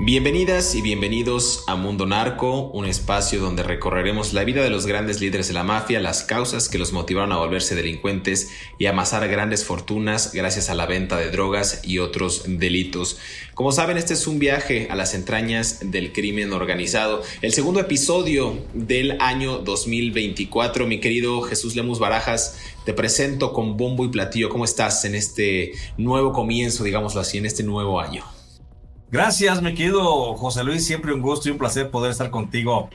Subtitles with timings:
[0.00, 5.20] Bienvenidas y bienvenidos a Mundo Narco, un espacio donde recorreremos la vida de los grandes
[5.20, 9.64] líderes de la mafia, las causas que los motivaron a volverse delincuentes y amasar grandes
[9.64, 13.18] fortunas gracias a la venta de drogas y otros delitos.
[13.54, 17.22] Como saben, este es un viaje a las entrañas del crimen organizado.
[17.42, 20.86] El segundo episodio del año 2024.
[20.86, 24.48] Mi querido Jesús Lemus Barajas, te presento con bombo y platillo.
[24.48, 28.37] ¿Cómo estás en este nuevo comienzo, digámoslo así, en este nuevo año?
[29.10, 30.84] Gracias, mi querido José Luis.
[30.86, 32.90] Siempre un gusto y un placer poder estar contigo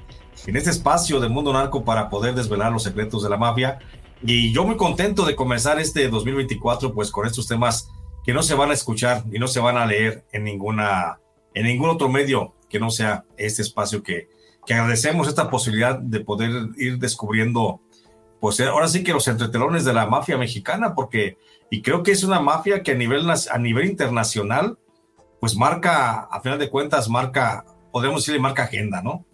[0.45, 3.79] en este espacio de Mundo Narco para poder desvelar los secretos de la mafia.
[4.21, 7.89] Y yo muy contento de comenzar este 2024 pues con estos temas
[8.23, 11.19] que no se van a escuchar y no se van a leer en ninguna
[11.55, 14.29] en ningún otro medio que no sea este espacio que,
[14.67, 17.81] que agradecemos esta posibilidad de poder ir descubriendo
[18.39, 21.37] pues ahora sí que los entretelones de la mafia mexicana porque
[21.71, 24.77] y creo que es una mafia que a nivel a nivel internacional
[25.43, 29.25] pues marca, a final de cuentas, marca, podemos decirle marca agenda, ¿no?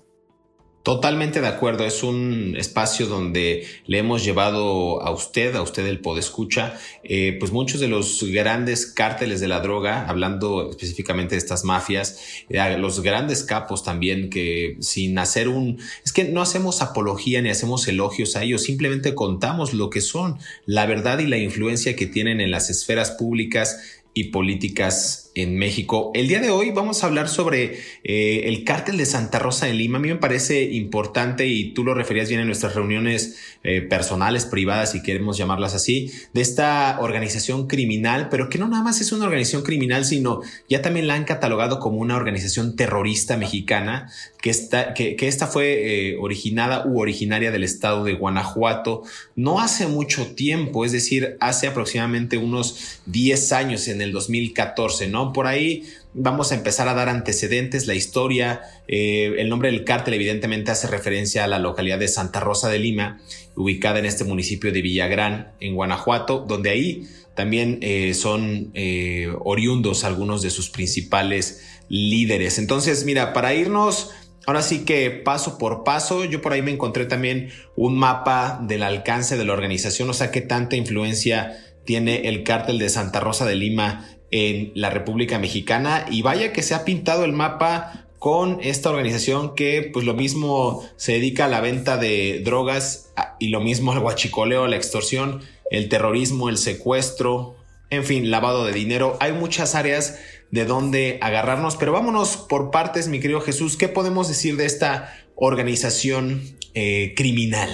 [0.82, 6.00] Totalmente de acuerdo, es un espacio donde le hemos llevado a usted, a usted el
[6.00, 11.64] Podescucha, eh, pues muchos de los grandes cárteles de la droga, hablando específicamente de estas
[11.64, 12.20] mafias,
[12.50, 17.50] eh, los grandes capos también que sin hacer un, es que no hacemos apología ni
[17.50, 22.08] hacemos elogios a ellos, simplemente contamos lo que son, la verdad y la influencia que
[22.08, 26.12] tienen en las esferas públicas y políticas en México.
[26.14, 29.74] El día de hoy vamos a hablar sobre eh, el cártel de Santa Rosa de
[29.74, 29.98] Lima.
[29.98, 34.46] A mí me parece importante y tú lo referías bien en nuestras reuniones eh, personales,
[34.46, 39.12] privadas, si queremos llamarlas así, de esta organización criminal, pero que no nada más es
[39.12, 44.12] una organización criminal, sino ya también la han catalogado como una organización terrorista mexicana,
[44.42, 49.04] que esta, que, esta fue eh, originada u originaria del estado de Guanajuato
[49.36, 55.19] no hace mucho tiempo, es decir, hace aproximadamente unos 10 años, en el 2014, ¿no?
[55.34, 58.62] Por ahí vamos a empezar a dar antecedentes, la historia.
[58.88, 62.80] Eh, el nombre del cártel evidentemente hace referencia a la localidad de Santa Rosa de
[62.80, 63.20] Lima,
[63.56, 67.04] ubicada en este municipio de Villagrán, en Guanajuato, donde ahí
[67.36, 72.58] también eh, son eh, oriundos algunos de sus principales líderes.
[72.60, 74.12] Entonces, mira, para irnos...
[74.46, 78.82] Ahora sí que paso por paso, yo por ahí me encontré también un mapa del
[78.82, 81.56] alcance de la organización, o sea, qué tanta influencia
[81.86, 86.64] tiene el cártel de Santa Rosa de Lima en la República Mexicana y vaya que
[86.64, 91.48] se ha pintado el mapa con esta organización que pues lo mismo se dedica a
[91.48, 95.42] la venta de drogas y lo mismo al guachicoleo, la extorsión,
[95.72, 97.56] el terrorismo, el secuestro,
[97.90, 99.18] en fin, lavado de dinero.
[99.22, 100.20] Hay muchas áreas
[100.52, 103.78] de donde agarrarnos, pero vámonos por partes, mi querido Jesús.
[103.78, 106.42] ¿Qué podemos decir de esta organización
[106.74, 107.70] eh, criminal?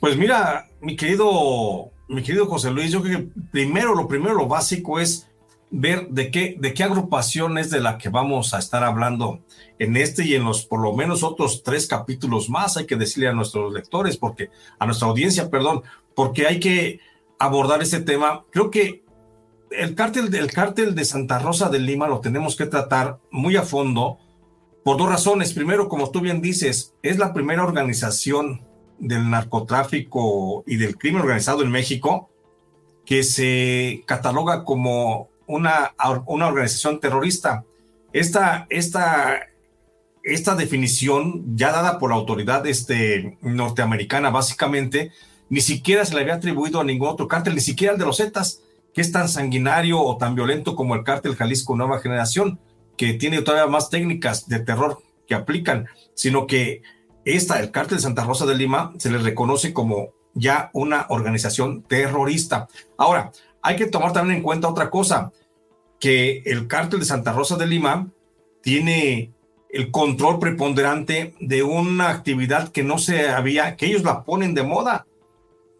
[0.00, 4.48] Pues mira, mi querido, mi querido José Luis, yo creo que primero, lo primero, lo
[4.48, 5.28] básico es
[5.72, 9.40] ver de qué, de qué agrupación es de la que vamos a estar hablando
[9.78, 12.76] en este y en los por lo menos otros tres capítulos más.
[12.76, 15.82] Hay que decirle a nuestros lectores, porque a nuestra audiencia, perdón,
[16.14, 17.00] porque hay que
[17.38, 18.44] abordar ese tema.
[18.50, 19.02] Creo que
[19.70, 23.62] el cártel, del cártel de Santa Rosa de Lima lo tenemos que tratar muy a
[23.62, 24.18] fondo
[24.84, 25.54] por dos razones.
[25.54, 28.66] Primero, como tú bien dices, es la primera organización
[28.98, 32.28] del narcotráfico y del crimen organizado en México
[33.04, 35.94] que se cataloga como una,
[36.26, 37.64] una organización terrorista.
[38.12, 39.40] Esta, esta
[40.24, 45.12] esta definición, ya dada por la autoridad este, norteamericana, básicamente,
[45.48, 48.18] ni siquiera se le había atribuido a ningún otro cártel, ni siquiera al de los
[48.18, 48.60] Zetas,
[48.94, 52.60] que es tan sanguinario o tan violento como el cártel Jalisco Nueva Generación,
[52.96, 56.82] que tiene todavía más técnicas de terror que aplican, sino que
[57.24, 61.82] esta, el cártel de Santa Rosa de Lima, se le reconoce como ya una organización
[61.82, 62.68] terrorista.
[62.96, 65.32] Ahora, hay que tomar también en cuenta otra cosa,
[66.00, 68.08] que el cártel de Santa Rosa de Lima
[68.60, 69.32] tiene
[69.70, 74.64] el control preponderante de una actividad que no se había, que ellos la ponen de
[74.64, 75.06] moda,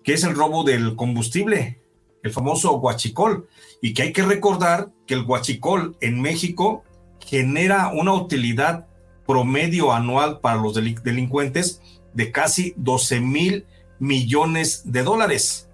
[0.03, 1.81] que es el robo del combustible,
[2.23, 3.49] el famoso guachicol,
[3.81, 6.85] y que hay que recordar que el guachicol en México
[7.21, 8.87] genera una utilidad
[9.27, 11.83] promedio anual para los delincuentes
[12.15, 13.67] de casi 12 mil
[13.99, 15.69] millones de dólares.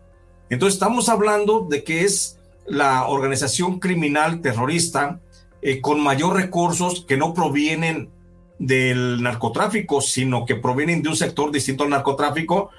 [0.50, 5.21] Entonces estamos hablando de que es la organización criminal terrorista
[5.62, 8.11] eh, con mayor recursos que no provienen
[8.59, 12.71] del narcotráfico, sino que provienen de un sector distinto al narcotráfico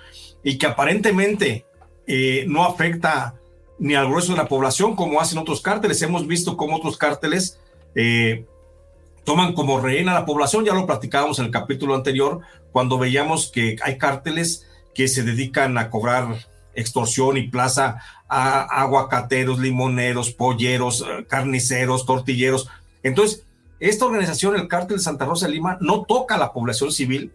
[0.43, 1.65] y que aparentemente
[2.07, 3.35] eh, no afecta
[3.77, 6.01] ni al grueso de la población como hacen otros cárteles.
[6.01, 7.59] Hemos visto cómo otros cárteles
[7.95, 8.45] eh,
[9.23, 12.39] toman como rehén a la población, ya lo platicábamos en el capítulo anterior,
[12.71, 19.59] cuando veíamos que hay cárteles que se dedican a cobrar extorsión y plaza a aguacateros,
[19.59, 22.69] limoneros, polleros, eh, carniceros, tortilleros.
[23.03, 23.45] Entonces,
[23.79, 27.31] esta organización, el cártel Santa Rosa de Lima, no toca a la población civil,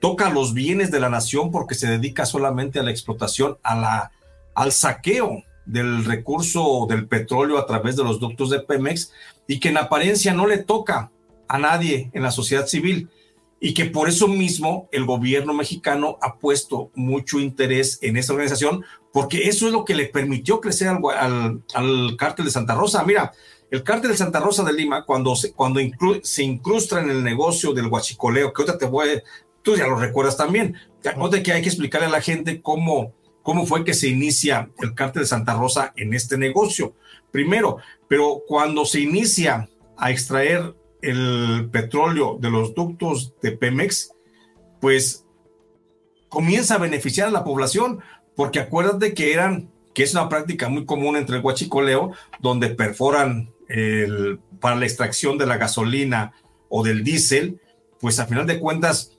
[0.00, 4.12] toca los bienes de la nación porque se dedica solamente a la explotación, a la,
[4.54, 9.12] al saqueo del recurso del petróleo a través de los ductos de Pemex
[9.46, 11.10] y que en apariencia no le toca
[11.46, 13.10] a nadie en la sociedad civil
[13.60, 18.84] y que por eso mismo el gobierno mexicano ha puesto mucho interés en esta organización,
[19.12, 23.02] porque eso es lo que le permitió crecer al, al, cártel de Santa Rosa.
[23.04, 23.32] Mira,
[23.70, 25.80] el cártel de Santa Rosa de Lima, cuando se, cuando
[26.22, 29.22] se en el negocio del huachicoleo, que ahorita te voy, a,
[29.62, 33.12] tú ya lo recuerdas también, de que hay que explicarle a la gente cómo,
[33.42, 36.94] cómo fue que se inicia el cártel de Santa Rosa en este negocio.
[37.32, 44.12] Primero, pero cuando se inicia a extraer el petróleo de los ductos de Pemex,
[44.80, 45.24] pues
[46.28, 48.00] comienza a beneficiar a la población,
[48.36, 53.52] porque acuérdate que eran, que es una práctica muy común entre el huachicoleo, donde perforan
[54.60, 56.32] para la extracción de la gasolina
[56.68, 57.60] o del diésel,
[58.00, 59.18] pues a final de cuentas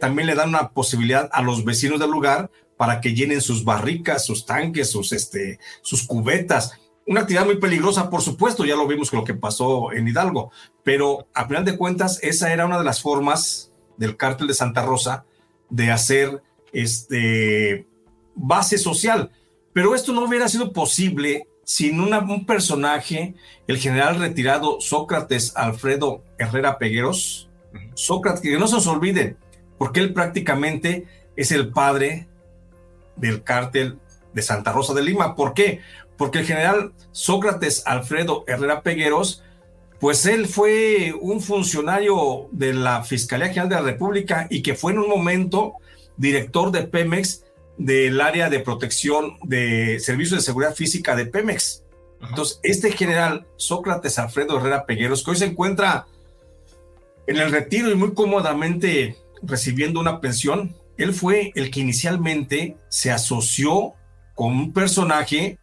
[0.00, 4.24] también le dan una posibilidad a los vecinos del lugar para que llenen sus barricas,
[4.24, 9.10] sus tanques, sus, este, sus cubetas una actividad muy peligrosa, por supuesto, ya lo vimos
[9.10, 10.52] con lo que pasó en Hidalgo,
[10.82, 14.82] pero a final de cuentas, esa era una de las formas del cártel de Santa
[14.82, 15.24] Rosa
[15.68, 17.86] de hacer este
[18.34, 19.30] base social.
[19.72, 23.34] Pero esto no hubiera sido posible sin un personaje,
[23.66, 27.48] el general retirado Sócrates Alfredo Herrera Pegueros.
[27.94, 29.36] Sócrates, que no se nos olvide,
[29.78, 31.06] porque él prácticamente
[31.36, 32.28] es el padre
[33.16, 33.98] del cártel
[34.34, 35.34] de Santa Rosa de Lima.
[35.34, 35.80] ¿Por qué?
[36.22, 39.42] Porque el general Sócrates Alfredo Herrera Pegueros,
[39.98, 44.92] pues él fue un funcionario de la Fiscalía General de la República y que fue
[44.92, 45.72] en un momento
[46.16, 47.42] director de Pemex
[47.76, 51.82] del área de protección de servicios de seguridad física de Pemex.
[52.20, 56.06] Entonces, este general Sócrates Alfredo Herrera Pegueros, que hoy se encuentra
[57.26, 63.10] en el retiro y muy cómodamente recibiendo una pensión, él fue el que inicialmente se
[63.10, 63.94] asoció
[64.36, 65.58] con un personaje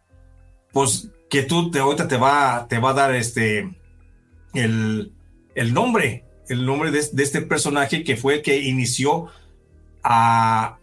[0.72, 3.70] pues que tú te, ahorita te va, te va a dar este,
[4.54, 5.12] el,
[5.54, 9.28] el nombre, el nombre de, este personaje que fue el que inició
[10.02, 10.78] a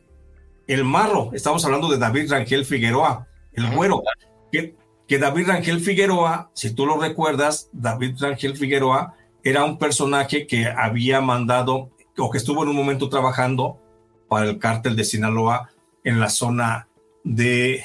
[0.67, 1.32] El Marro.
[1.34, 4.03] Estamos hablando de David Rangel Figueroa, el güero.
[4.51, 4.75] Que,
[5.08, 10.67] que David Rangel Figueroa, si tú lo recuerdas, David Rangel Figueroa era un personaje que
[10.67, 13.79] había mandado o que estuvo en un momento trabajando
[14.27, 15.70] para el cártel de Sinaloa
[16.03, 16.88] en la zona
[17.24, 17.84] de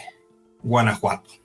[0.62, 1.41] Guanajuato.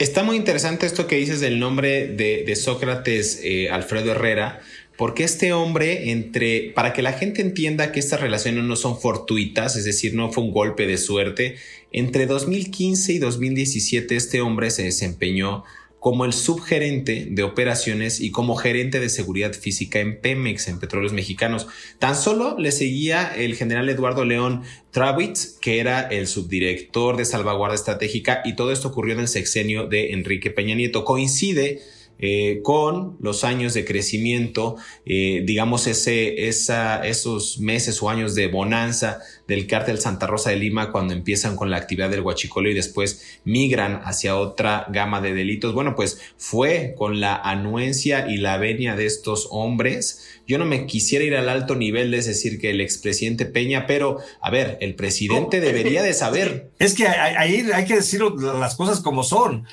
[0.00, 4.62] Está muy interesante esto que dices del nombre de, Sócrates eh, Alfredo Herrera,
[4.96, 9.76] porque este hombre, entre, para que la gente entienda que estas relaciones no son fortuitas,
[9.76, 11.56] es decir, no fue un golpe de suerte,
[11.92, 15.64] entre 2015 y 2017 este hombre se desempeñó
[16.00, 21.12] como el subgerente de operaciones y como gerente de seguridad física en Pemex, en Petróleos
[21.12, 21.68] Mexicanos.
[21.98, 27.74] Tan solo le seguía el general Eduardo León Travitz, que era el subdirector de salvaguarda
[27.74, 31.04] estratégica, y todo esto ocurrió en el sexenio de Enrique Peña Nieto.
[31.04, 31.82] Coincide
[32.22, 38.48] eh, con los años de crecimiento, eh, digamos ese, esa, esos meses o años de
[38.48, 42.74] bonanza del cártel Santa Rosa de Lima cuando empiezan con la actividad del huachicolo y
[42.74, 45.74] después migran hacia otra gama de delitos.
[45.74, 50.40] Bueno, pues fue con la anuencia y la venia de estos hombres.
[50.46, 54.18] Yo no me quisiera ir al alto nivel de decir que el expresidente Peña, pero
[54.42, 56.70] a ver, el presidente debería de saber.
[56.78, 59.66] Es que ahí hay que decir las cosas como son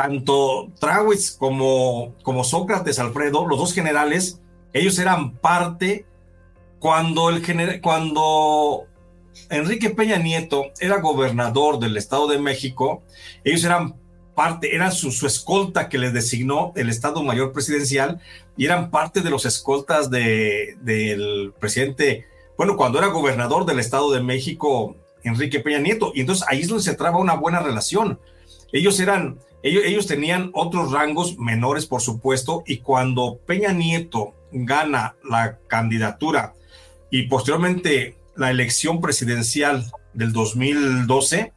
[0.00, 4.40] tanto Trawitz como, como Sócrates, Alfredo, los dos generales,
[4.72, 6.06] ellos eran parte
[6.78, 8.86] cuando, el cuando
[9.50, 13.02] Enrique Peña Nieto era gobernador del Estado de México,
[13.44, 13.94] ellos eran
[14.34, 18.20] parte, eran su, escolta que les designó el Estado Mayor Presidencial
[18.56, 22.24] y eran parte de los escoltas de, del presidente,
[22.56, 26.12] bueno, cuando era gobernador del Estado de México, Enrique Peña Nieto.
[26.14, 28.18] Y entonces ahí es donde se traba una buena relación.
[28.72, 35.58] Ellos eran, ellos, tenían otros rangos menores, por supuesto, y cuando Peña Nieto gana la
[35.68, 36.54] candidatura
[37.10, 41.52] y posteriormente la elección presidencial del 2012,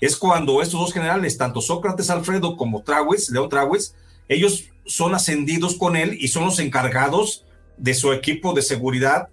[0.00, 3.94] es cuando estos dos generales, tanto Sócrates Alfredo como Trawitz, León Trawitz,
[4.28, 7.44] ellos son ascendidos con él y son los encargados
[7.76, 9.28] de su equipo de seguridad.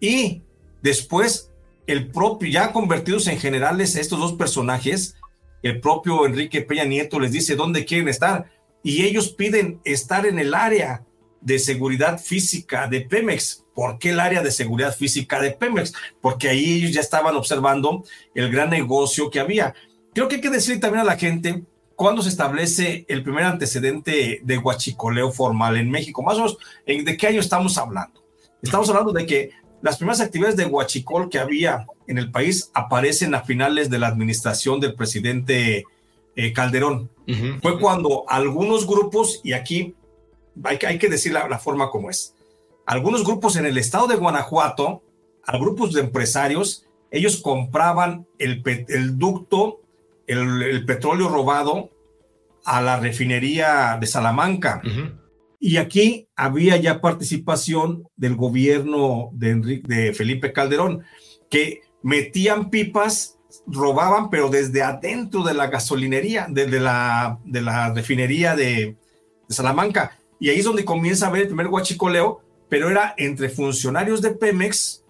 [0.00, 0.42] Y
[0.82, 1.50] después
[1.86, 5.16] el propio, ya convertidos en generales estos dos personajes,
[5.64, 8.50] el propio Enrique Peña Nieto les dice dónde quieren estar
[8.82, 11.04] y ellos piden estar en el área
[11.40, 13.64] de seguridad física de Pemex.
[13.74, 15.94] ¿Por qué el área de seguridad física de Pemex?
[16.20, 18.04] Porque ahí ellos ya estaban observando
[18.34, 19.74] el gran negocio que había.
[20.12, 21.64] Creo que hay que decir también a la gente
[21.96, 26.22] cuándo se establece el primer antecedente de guachicoleo formal en México.
[26.22, 28.22] Más o menos, ¿de qué año estamos hablando?
[28.62, 33.34] Estamos hablando de que las primeras actividades de huachicol que había en el país aparecen
[33.34, 35.84] a finales de la administración del presidente
[36.36, 37.10] eh, Calderón.
[37.62, 39.94] Fue cuando algunos grupos, y aquí
[40.62, 42.34] hay, hay que decir la, forma como es,
[42.86, 45.02] algunos grupos en el estado de Guanajuato,
[45.46, 49.80] a grupos de empresarios, ellos compraban el, el ducto,
[50.26, 51.90] el, petróleo robado
[52.64, 54.82] a la refinería de Salamanca.
[55.60, 61.04] Y aquí había ya participación del gobierno de, de Felipe Calderón,
[61.48, 68.54] que metían pipas, robaban, pero desde adentro de la gasolinería, desde la, de la refinería
[68.54, 68.96] de,
[69.48, 70.16] Salamanca.
[70.38, 74.30] Y ahí es donde comienza a ver el primer guachicoleo, pero era entre funcionarios de
[74.30, 75.04] Pemex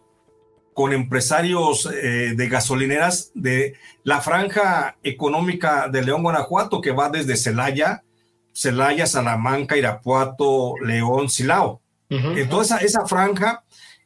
[0.73, 7.37] con empresarios eh, de gasolineras de la franja económica de León, Guanajuato, que va desde
[7.37, 8.03] Celaya,
[8.53, 11.81] Celaya, Salamanca, Irapuato, León, Silao.
[12.09, 13.65] Entonces, esa franja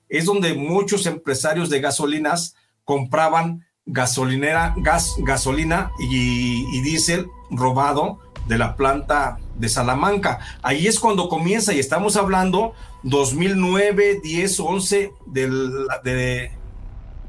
[0.09, 2.54] es donde muchos empresarios de gasolinas
[2.88, 10.38] compraban gasolinera, gas, gasolina y, diésel robado de la planta de Salamanca.
[10.62, 15.71] Ahí es cuando comienza y estamos hablando 2009, 10, 11 del,
[16.02, 16.50] de,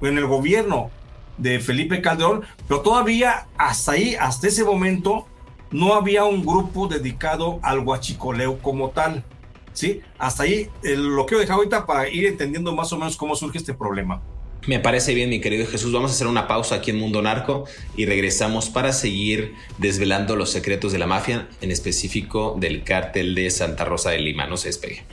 [0.01, 0.91] en el gobierno
[1.37, 5.27] de Felipe Calderón, pero todavía hasta ahí, hasta ese momento,
[5.71, 9.25] no había un grupo dedicado al huachicoleo como tal.
[9.73, 9.99] ¿sí?
[10.17, 13.73] Hasta ahí lo quiero dejar ahorita para ir entendiendo más o menos cómo surge este
[13.73, 14.21] problema.
[14.69, 15.91] Me parece bien, mi querido Jesús.
[15.91, 17.63] Vamos a hacer una pausa aquí en Mundo Narco
[17.97, 23.49] y regresamos para seguir desvelando los secretos de la mafia, en específico del cártel de
[23.49, 24.45] Santa Rosa de Lima.
[24.45, 25.05] No se despegue.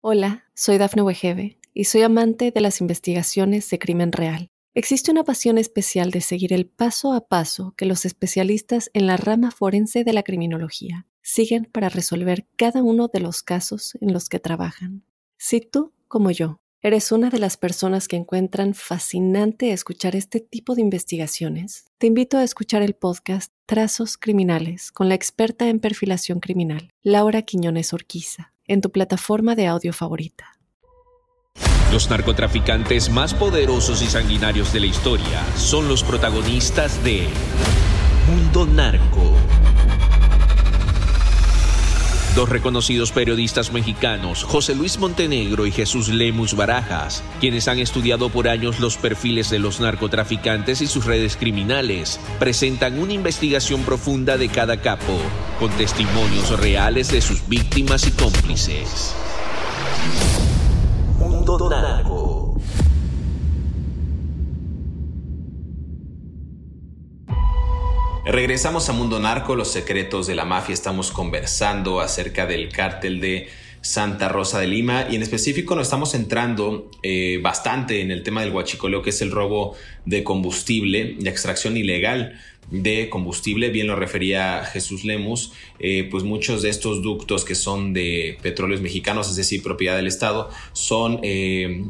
[0.00, 4.48] Hola, soy Dafne Wegebe y soy amante de las investigaciones de crimen real.
[4.72, 9.18] Existe una pasión especial de seguir el paso a paso que los especialistas en la
[9.18, 14.30] rama forense de la criminología siguen para resolver cada uno de los casos en los
[14.30, 15.04] que trabajan.
[15.36, 20.74] Si tú, como yo, eres una de las personas que encuentran fascinante escuchar este tipo
[20.74, 26.40] de investigaciones, te invito a escuchar el podcast Trazos Criminales con la experta en perfilación
[26.40, 30.58] criminal, Laura Quiñones Orquiza, en tu plataforma de audio favorita.
[31.92, 37.26] Los narcotraficantes más poderosos y sanguinarios de la historia son los protagonistas de
[38.26, 39.34] Mundo Narco
[42.34, 48.48] Dos reconocidos periodistas mexicanos, José Luis Montenegro y Jesús Lemus Barajas, quienes han estudiado por
[48.48, 54.48] años los perfiles de los narcotraficantes y sus redes criminales, presentan una investigación profunda de
[54.48, 55.18] cada capo,
[55.58, 59.14] con testimonios reales de sus víctimas y cómplices.
[61.18, 62.27] Mundo Narco.
[68.30, 70.74] Regresamos a Mundo Narco, los secretos de la mafia.
[70.74, 73.48] Estamos conversando acerca del cártel de
[73.80, 75.06] Santa Rosa de Lima.
[75.10, 79.22] Y en específico nos estamos centrando eh, bastante en el tema del huachicoleo que es
[79.22, 82.38] el robo de combustible, de extracción ilegal
[82.70, 87.94] de combustible, bien lo refería Jesús Lemus, eh, pues muchos de estos ductos que son
[87.94, 91.86] de petróleos mexicanos, es decir, propiedad del Estado, son, eh,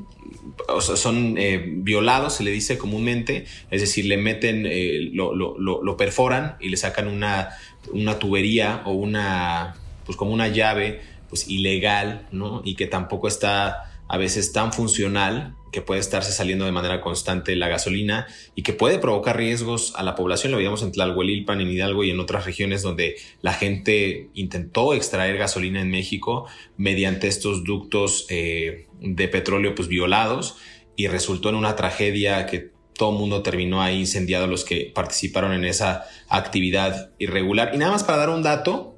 [0.78, 1.36] son
[1.82, 4.68] violados, se le dice comúnmente, es decir, le meten,
[5.16, 7.48] lo, lo, perforan y le sacan una,
[7.92, 9.74] una tubería o una,
[10.06, 12.62] pues como una llave pues ilegal, ¿no?
[12.64, 17.54] Y que tampoco está a veces tan funcional que puede estarse saliendo de manera constante
[17.54, 20.50] la gasolina y que puede provocar riesgos a la población.
[20.50, 25.36] Lo veíamos en Tlalhuelilpan, en Hidalgo y en otras regiones donde la gente intentó extraer
[25.36, 26.46] gasolina en México
[26.78, 30.56] mediante estos ductos eh, de petróleo pues violados
[30.96, 35.64] y resultó en una tragedia que todo mundo terminó ahí incendiado los que participaron en
[35.64, 37.70] esa actividad irregular.
[37.72, 38.97] Y nada más para dar un dato,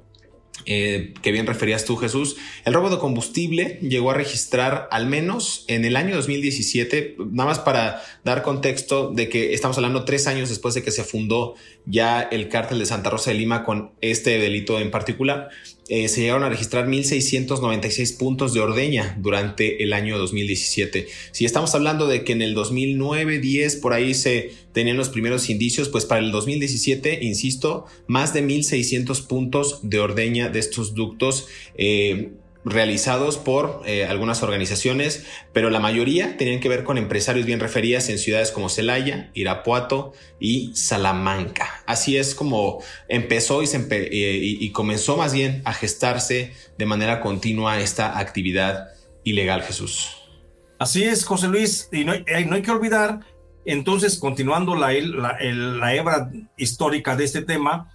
[0.65, 5.65] eh, que bien referías tú, Jesús, el robo de combustible llegó a registrar al menos
[5.67, 10.49] en el año 2017, nada más para dar contexto de que estamos hablando tres años
[10.49, 14.37] después de que se fundó ya el cártel de Santa Rosa de Lima con este
[14.39, 15.49] delito en particular,
[15.89, 21.07] eh, se llegaron a registrar 1.696 puntos de ordeña durante el año 2017.
[21.31, 25.49] Si estamos hablando de que en el 2009, 10, por ahí se tenían los primeros
[25.49, 31.47] indicios, pues para el 2017, insisto, más de 1.600 puntos de ordeña de estos ductos.
[31.75, 32.31] Eh,
[32.63, 38.09] realizados por eh, algunas organizaciones, pero la mayoría tenían que ver con empresarios bien referidas
[38.09, 41.83] en ciudades como Celaya, Irapuato y Salamanca.
[41.85, 48.19] Así es como empezó y, y, comenzó más bien a gestarse de manera continua esta
[48.19, 48.89] actividad
[49.23, 50.17] ilegal, Jesús.
[50.77, 53.19] Así es, José Luis, y no hay que olvidar,
[53.65, 57.89] entonces, continuando la, la, la hebra histórica de este tema,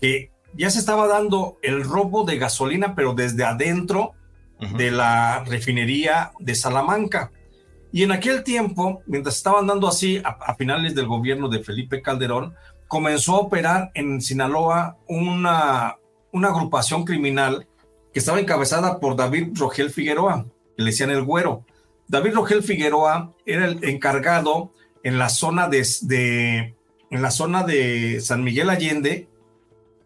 [0.00, 4.14] que ya se estaba dando el robo de gasolina, pero desde adentro
[4.76, 7.32] de la refinería de Salamanca.
[7.92, 12.54] Y en aquel tiempo, mientras estaban dando así, a, finales del gobierno de Felipe Calderón,
[12.86, 15.96] comenzó a operar en Sinaloa una,
[16.32, 17.66] una agrupación criminal
[18.12, 21.64] que estaba encabezada por David Rogel Figueroa, que le decían el güero.
[22.06, 26.74] David Rogel Figueroa era el encargado en la zona de,
[27.10, 29.28] en la zona de San Miguel Allende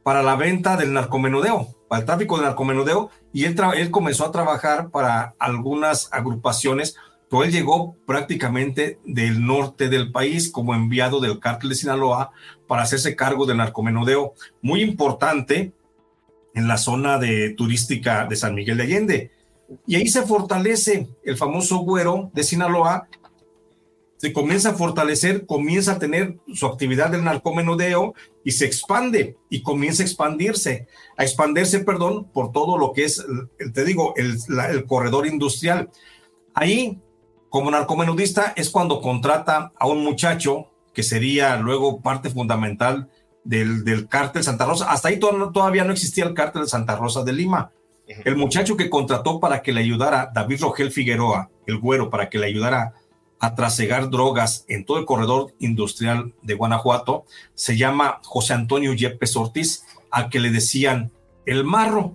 [0.02, 4.32] para la venta del narcomenudeo, para el tráfico de narcomenudeo, y él, él comenzó a
[4.32, 6.96] trabajar para algunas agrupaciones,
[7.30, 12.32] pero él llegó prácticamente del norte del país como enviado del cártel de Sinaloa
[12.68, 15.72] para hacerse cargo del narcomenudeo, muy importante
[16.54, 19.30] en la zona de turística de San Miguel de Allende.
[19.86, 23.08] Y ahí se fortalece el famoso güero de Sinaloa
[24.24, 29.60] se comienza a fortalecer, comienza a tener su actividad del narcomenudeo y se expande y
[29.60, 30.86] comienza a expandirse,
[31.18, 33.22] a expandirse, perdón, por todo lo que es,
[33.74, 34.38] te digo, el,
[34.70, 35.90] el corredor industrial.
[36.54, 37.02] Ahí,
[37.50, 43.10] como narcomenudista, es cuando contrata a un muchacho que sería luego parte fundamental
[43.44, 44.90] del, del cártel Santa Rosa.
[44.90, 47.72] Hasta ahí todavía no existía el cártel Santa Rosa de Lima.
[48.06, 52.38] El muchacho que contrató para que le ayudara, David Rogel Figueroa, el güero, para que
[52.38, 52.94] le ayudara
[53.44, 59.36] a trasegar drogas en todo el corredor industrial de Guanajuato, se llama José Antonio Yepes
[59.36, 61.12] Ortiz, a que le decían
[61.44, 62.14] el marro.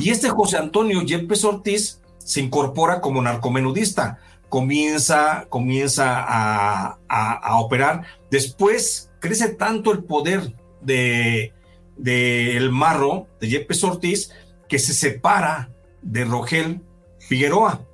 [0.00, 8.04] Y este José Antonio Yepes Ortiz se incorpora como narcomenudista, comienza, comienza a, a, operar.
[8.30, 11.52] Después crece tanto el poder de,
[11.96, 14.32] de el marro, de Yepes Ortiz,
[14.68, 15.70] que se separa
[16.02, 16.80] de Rogel
[17.20, 17.86] Figueroa.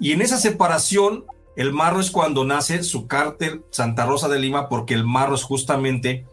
[0.00, 4.68] Y en esa separación el marro es cuando nace su cártel Santa Rosa de Lima,
[4.68, 6.26] porque el marro es justamente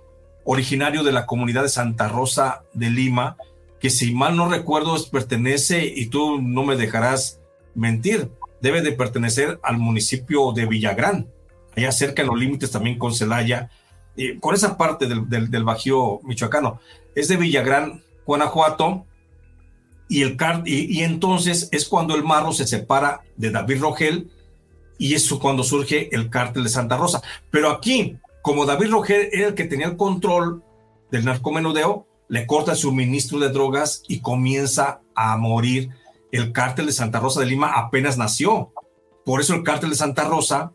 [0.46, 3.36] originario de la comunidad de Santa Rosa de Lima,
[3.80, 7.40] que si mal no recuerdo pertenece, y tú no me dejarás
[7.76, 11.28] mentir, debe de pertenecer al municipio de Villagrán,
[11.76, 13.70] allá cerca en los límites también con Celaya,
[14.16, 16.80] y con esa parte del, del, Bajío michoacano.
[17.16, 19.06] Es de Villagrán, Guanajuato,
[20.10, 24.32] y, el, y, y entonces es cuando el marro se separa de David Rogel,
[25.00, 27.24] y eso cuando surge el cártel de Santa Rosa.
[27.50, 30.62] Pero aquí, como David Roger era el que tenía el control
[31.10, 35.90] del narcomenudeo, le corta el suministro de drogas y comienza a morir.
[36.32, 38.72] El cártel de Santa Rosa de Lima apenas nació.
[39.26, 40.74] Por eso el cártel de Santa Rosa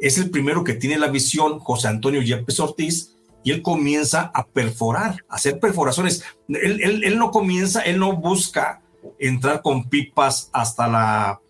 [0.00, 4.46] es el primero que tiene la visión, José Antonio Yepes Ortiz, y él comienza a
[4.46, 6.24] perforar, a hacer perforaciones.
[6.48, 8.82] Él no comienza, él no busca
[9.18, 11.40] entrar con pipas hasta la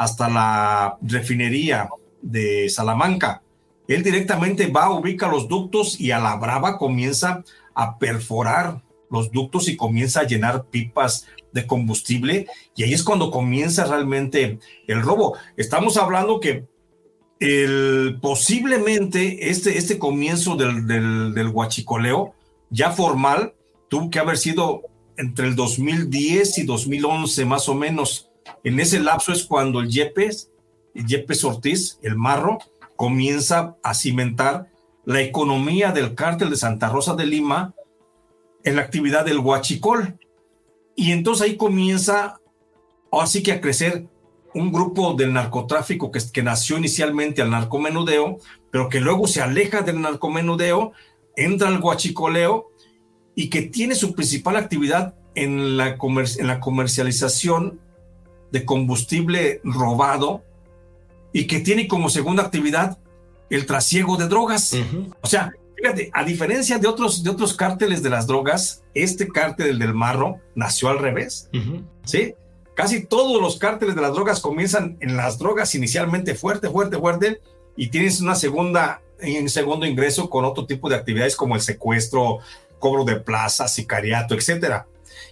[0.00, 1.90] hasta la refinería
[2.22, 3.42] de Salamanca.
[3.86, 9.68] Él directamente va, ubica los ductos y a la brava comienza a perforar los ductos
[9.68, 15.36] y comienza a llenar pipas de combustible y ahí es cuando comienza realmente el robo.
[15.58, 16.64] Estamos hablando que
[17.38, 22.34] el, posiblemente este, este comienzo del, del, del huachicoleo
[22.70, 23.52] ya formal
[23.90, 24.80] tuvo que haber sido
[25.18, 28.29] entre el 2010 y 2011 más o menos.
[28.64, 30.50] En ese lapso es cuando el Yepes,
[30.94, 32.58] Yepes Ortiz, el marro,
[32.96, 34.68] comienza a cimentar
[35.04, 37.74] la economía del cártel de Santa Rosa de Lima
[38.62, 40.18] en la actividad del huachicol.
[40.94, 42.40] Y entonces ahí comienza,
[43.10, 44.06] así que a crecer
[44.54, 48.38] un grupo del narcotráfico que, nació inicialmente al narcomenudeo,
[48.70, 50.92] pero que luego se aleja del narcomenudeo,
[51.36, 52.70] entra al guachicoleo
[53.34, 57.80] y que tiene su principal actividad en la, en la comercialización
[58.52, 60.42] de combustible robado
[61.32, 62.98] y que tiene como segunda actividad
[63.48, 64.76] el trasiego de drogas.
[65.20, 69.78] O sea, fíjate, a diferencia de otros, de otros cárteles de las drogas, este cártel
[69.78, 71.48] del Marro nació al revés.
[72.04, 72.34] ¿Sí?
[72.74, 77.40] Casi todos los cárteles de las drogas comienzan en las drogas inicialmente fuerte, fuerte, fuerte,
[77.76, 82.38] y tienes una segunda, un segundo ingreso con otro tipo de actividades como el secuestro,
[82.78, 84.86] cobro de plaza, sicariato, etcétera.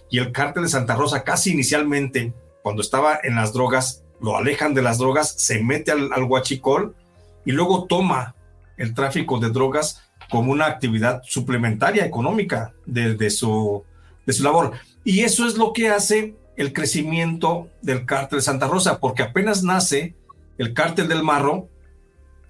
[0.09, 2.33] Y el cártel de Santa Rosa casi inicialmente,
[2.69, 6.95] cuando estaba en las drogas, lo alejan de las drogas, se mete al, al huachicol
[7.43, 8.35] y luego toma
[8.77, 13.83] el tráfico de drogas como una actividad suplementaria económica de, de, su,
[14.27, 14.73] de su labor.
[15.03, 20.13] Y eso es lo que hace el crecimiento del cártel Santa Rosa, porque apenas nace
[20.59, 21.69] el cártel del Marro,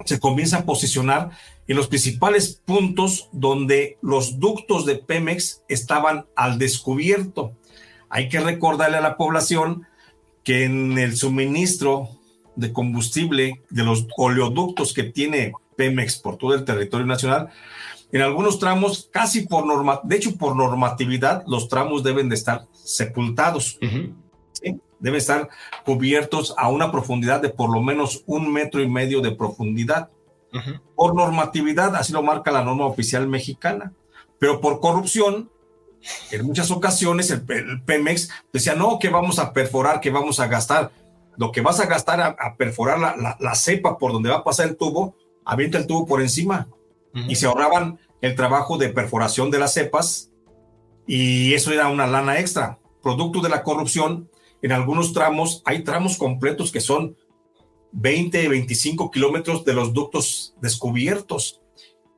[0.04, 1.30] se comienza a posicionar
[1.66, 7.54] en los principales puntos donde los ductos de Pemex estaban al descubierto.
[8.10, 9.86] Hay que recordarle a la población
[10.50, 12.10] que en el suministro
[12.56, 17.50] de combustible de los oleoductos que tiene Pemex por todo el territorio nacional,
[18.12, 22.66] en algunos tramos, casi por norma, de hecho por normatividad, los tramos deben de estar
[22.74, 23.78] sepultados.
[25.00, 25.50] Deben estar
[25.86, 30.10] cubiertos a una profundidad de por lo menos un metro y medio de profundidad.
[30.96, 33.94] Por normatividad, así lo marca la norma oficial mexicana.
[34.40, 35.52] Pero por corrupción,
[36.32, 37.42] en muchas ocasiones el,
[37.84, 40.92] Pemex decía, no, que vamos a perforar, que vamos a gastar.
[41.38, 44.68] Lo que vas a gastar a, perforar la, la, cepa por donde va a pasar
[44.68, 46.68] el tubo, avienta el tubo por encima
[47.14, 50.32] y se ahorraban el trabajo de perforación de las cepas
[51.08, 52.78] y eso era una lana extra.
[53.02, 54.30] Producto de la corrupción,
[54.62, 57.16] en algunos tramos hay tramos completos que son
[57.94, 61.62] 20, 25 kilómetros de los ductos descubiertos.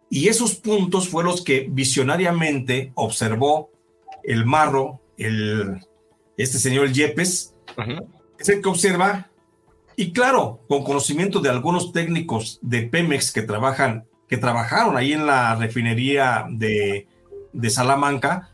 [0.09, 3.70] Y esos puntos fueron los que visionariamente observó
[4.23, 5.79] el Marro, el,
[6.37, 7.55] este señor Yepes,
[8.39, 9.29] es el que observa,
[9.95, 15.25] y claro, con conocimiento de algunos técnicos de Pemex que trabajan que trabajaron ahí en
[15.25, 17.05] la refinería de,
[17.51, 18.49] de Salamanca,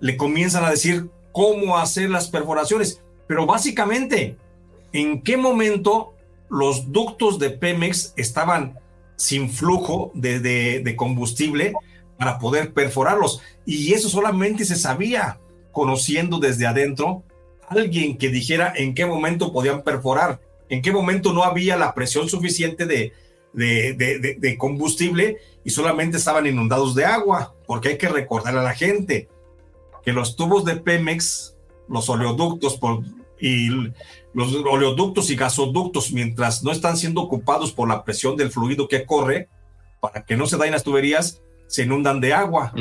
[0.00, 3.00] le comienzan a decir cómo hacer las perforaciones.
[3.28, 4.36] Pero básicamente,
[4.92, 6.14] ¿en qué momento
[6.48, 8.76] los ductos de Pemex estaban
[9.14, 11.74] sin flujo de, de, de, combustible
[12.20, 13.40] para poder perforarlos?
[13.64, 15.40] Y eso solamente se sabía
[15.72, 17.24] conociendo desde adentro
[17.66, 22.28] alguien que dijera en qué momento podían perforar, en qué momento no había la presión
[22.28, 23.12] suficiente de,
[23.54, 29.28] de, combustible y solamente estaban inundados de agua, porque hay que recordar a la gente
[30.04, 31.56] que los tubos de Pemex,
[31.88, 32.78] los oleoductos
[33.40, 33.68] y
[34.34, 39.06] los oleoductos y gasoductos, mientras no están siendo ocupados por la presión del fluido que
[39.06, 39.48] corre,
[40.00, 42.72] para que no se dañen las tuberías, se inundan de agua.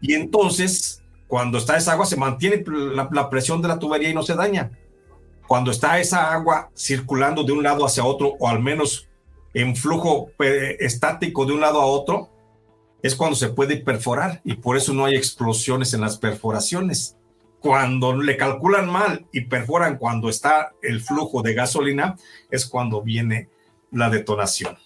[0.00, 4.14] Y entonces, cuando está esa agua, se mantiene la, la presión de la tubería y
[4.14, 4.70] no se daña.
[5.46, 9.08] Cuando está esa agua circulando de un lado hacia otro, o al menos
[9.52, 12.30] en flujo eh, estático de un lado a otro,
[13.02, 17.16] es cuando se puede perforar y por eso no hay explosiones en las perforaciones.
[17.60, 22.16] Cuando le calculan mal y perforan cuando está el flujo de gasolina,
[22.50, 23.48] es cuando viene
[23.90, 24.78] la detonación.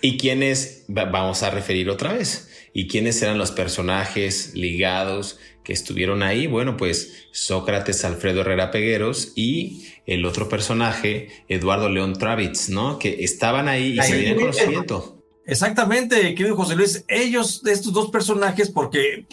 [0.00, 2.47] ¿Y quiénes, vamos a referir otra vez,
[2.78, 9.32] y quiénes eran los personajes ligados que estuvieron ahí, bueno, pues Sócrates Alfredo Herrera Pegueros
[9.34, 13.00] y el otro personaje, Eduardo León Travitz, ¿no?
[13.00, 15.20] Que estaban ahí y se dieron conocimiento.
[15.44, 19.26] Exactamente, querido José Luis, ellos, estos dos personajes, porque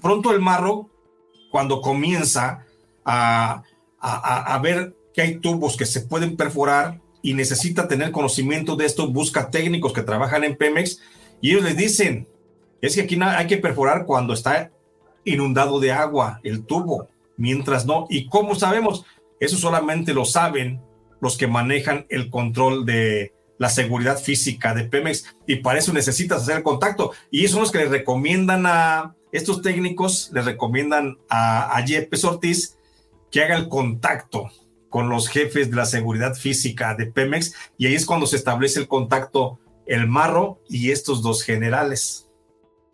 [0.00, 0.88] pronto el marro,
[1.50, 2.64] cuando comienza
[3.04, 3.64] a,
[3.98, 8.86] a, a ver que hay tubos que se pueden perforar y necesita tener conocimiento de
[8.86, 11.00] esto, busca técnicos que trabajan en Pemex
[11.40, 12.28] y ellos les dicen,
[12.82, 14.70] es que aquí hay que perforar cuando está
[15.24, 18.06] inundado de agua el tubo, mientras no.
[18.10, 19.06] ¿Y cómo sabemos?
[19.40, 20.82] Eso solamente lo saben
[21.20, 26.42] los que manejan el control de la seguridad física de Pemex y para eso necesitas
[26.42, 27.12] hacer el contacto.
[27.30, 32.76] Y son los que le recomiendan a, estos técnicos le recomiendan a, a Yepes Ortiz
[33.30, 34.50] que haga el contacto
[34.90, 38.80] con los jefes de la seguridad física de Pemex y ahí es cuando se establece
[38.80, 42.21] el contacto el Marro y estos dos generales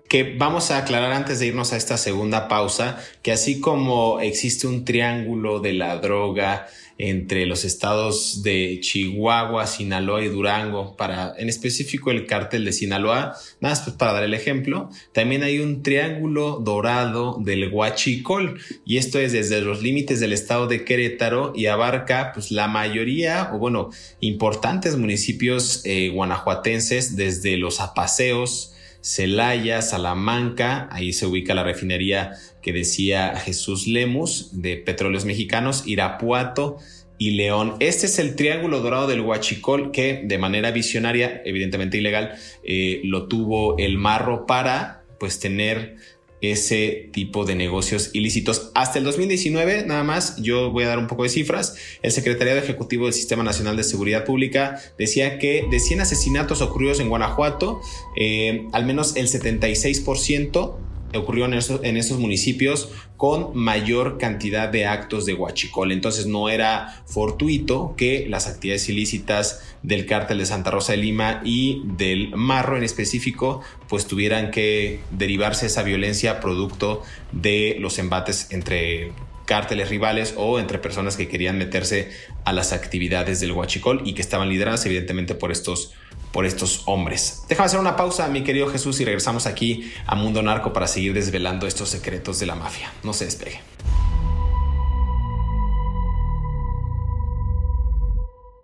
[0.09, 4.66] que vamos a aclarar antes de irnos a esta segunda pausa, que así como existe
[4.66, 6.66] un triángulo de la droga
[7.01, 13.37] entre los estados de Chihuahua, Sinaloa y Durango, para en específico el cártel de Sinaloa,
[13.61, 18.97] nada más pues, para dar el ejemplo, también hay un triángulo dorado del Huachicol, y
[18.97, 23.59] esto es desde los límites del estado de Querétaro y abarca pues la mayoría, o
[23.59, 32.32] bueno, importantes municipios eh, guanajuatenses, desde los apaseos, Celaya, Salamanca, ahí se ubica la refinería
[32.62, 36.78] que decía Jesús Lemus de Petróleos Mexicanos, Irapuato
[37.18, 37.74] y León.
[37.80, 43.28] Este es el triángulo dorado del Huachicol que de manera visionaria, evidentemente ilegal, eh, lo
[43.28, 45.96] tuvo el Marro para pues tener
[46.40, 48.70] ese tipo de negocios ilícitos.
[48.74, 52.61] Hasta el 2019, nada más, yo voy a dar un poco de cifras, el Secretariado
[52.61, 57.81] Ejecutivo del Sistema Nacional de Seguridad Pública decía que de 100 asesinatos ocurridos en Guanajuato,
[58.16, 64.87] eh, al menos el 76% ocurrió en esos, en esos municipios con mayor cantidad de
[64.87, 65.92] actos de huachicol.
[65.92, 71.40] Entonces no era fortuito que las actividades ilícitas del cártel de Santa Rosa de Lima
[71.44, 78.49] y del Marro en específico pues tuvieran que derivarse esa violencia producto de los embates
[78.51, 79.12] entre
[79.47, 82.11] cárteles rivales o entre personas que querían meterse
[82.44, 85.94] a las actividades del huachicol y que estaban lideradas evidentemente por estos
[86.33, 87.45] por estos hombres.
[87.49, 91.14] Déjame hacer una pausa, mi querido Jesús, y regresamos aquí a Mundo Narco para seguir
[91.14, 92.93] desvelando estos secretos de la mafia.
[93.03, 93.61] No se despegue.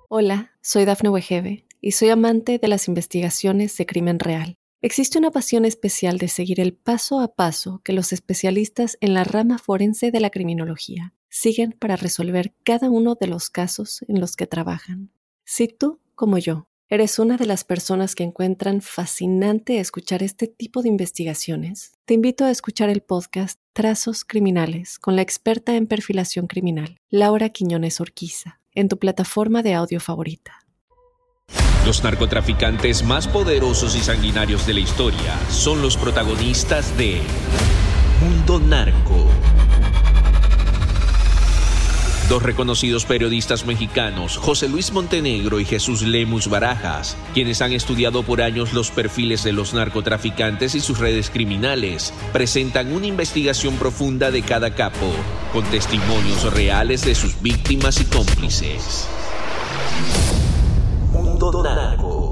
[0.09, 4.57] Hola, soy Dafne Wegebe y soy amante de las investigaciones de crimen real.
[4.81, 9.25] Existe una pasión especial de seguir el paso a paso que los especialistas en la
[9.25, 14.37] rama forense de la criminología siguen para resolver cada uno de los casos en los
[14.37, 15.11] que trabajan.
[15.45, 20.83] Si tú, como yo, ¿Eres una de las personas que encuentran fascinante escuchar este tipo
[20.83, 21.93] de investigaciones?
[22.05, 27.49] Te invito a escuchar el podcast Trazos Criminales con la experta en perfilación criminal, Laura
[27.49, 30.61] Quiñones Orquiza, en tu plataforma de audio favorita.
[31.87, 37.23] Los narcotraficantes más poderosos y sanguinarios de la historia son los protagonistas de
[38.21, 39.27] Mundo Narco
[42.29, 48.41] Dos reconocidos periodistas mexicanos, José Luis Montenegro y Jesús Lemus Barajas, quienes han estudiado por
[48.41, 54.41] años los perfiles de los narcotraficantes y sus redes criminales, presentan una investigación profunda de
[54.41, 55.13] cada capo,
[55.53, 59.07] con testimonios reales de sus víctimas y cómplices.
[61.13, 62.24] Mundo Narco.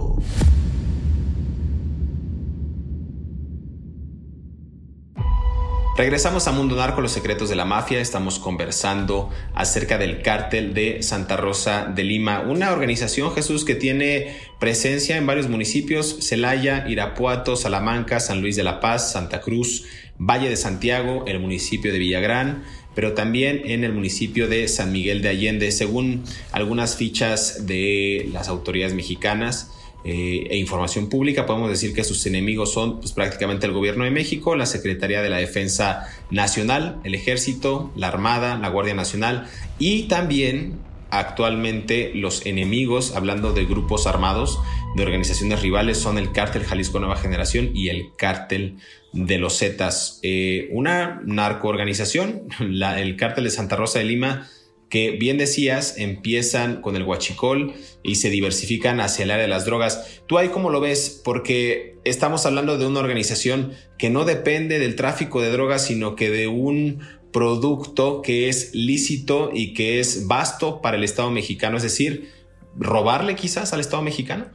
[5.95, 8.01] Regresamos a Mundo Narco, los secretos de la mafia.
[8.01, 14.35] Estamos conversando acerca del cártel de Santa Rosa de Lima, una organización, Jesús, que tiene
[14.59, 19.85] presencia en varios municipios, Celaya, Irapuato, Salamanca, San Luis de la Paz, Santa Cruz,
[20.19, 25.21] Valle de Santiago, el municipio de Villagrán, pero también en el municipio de San Miguel
[25.21, 29.73] de Allende, según algunas fichas de las autoridades mexicanas.
[30.05, 34.11] Eh, e información pública, podemos decir que sus enemigos son pues, prácticamente el gobierno de
[34.11, 39.47] México, la Secretaría de la Defensa Nacional, el Ejército, la Armada, la Guardia Nacional
[39.79, 44.59] y también actualmente los enemigos, hablando de grupos armados,
[44.97, 48.79] de organizaciones rivales, son el cártel Jalisco Nueva Generación y el cártel
[49.13, 50.19] de los Zetas.
[50.23, 54.49] Eh, una narcoorganización, el cártel de Santa Rosa de Lima,
[54.93, 59.65] que bien decías, empiezan con el huachicol y se diversifican hacia el área de las
[59.65, 60.21] drogas.
[60.27, 61.23] ¿Tú ahí cómo lo ves?
[61.25, 66.29] Porque estamos hablando de una organización que no depende del tráfico de drogas, sino que
[66.29, 67.01] de un
[67.33, 72.29] producto que es lícito y que es vasto para el Estado mexicano, es decir,
[72.77, 74.51] robarle quizás al Estado mexicano.